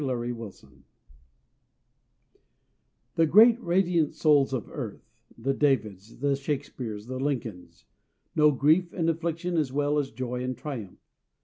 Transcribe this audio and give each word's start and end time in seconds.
_VICTORY 0.03 0.29
IN 0.31 0.35
DEFEAT 0.51 0.83
The 3.17 3.25
great, 3.27 3.61
radiant 3.63 4.15
souls 4.15 4.51
of 4.51 4.67
earth 4.71 5.07
the 5.37 5.53
Davids, 5.53 6.17
the 6.17 6.35
Shakespeares, 6.35 7.05
the 7.05 7.19
Lincolns 7.19 7.85
know 8.35 8.49
grief 8.49 8.91
and 8.93 9.07
affliction 9.11 9.57
as 9.57 9.71
well 9.71 9.99
as 9.99 10.09
joy 10.09 10.43
and 10.43 10.57
triumph. 10.57 10.97